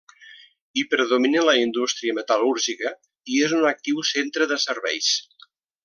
[0.79, 2.95] Hi predomina la indústria metal·lúrgica
[3.35, 5.13] i és un actiu centre de serveis.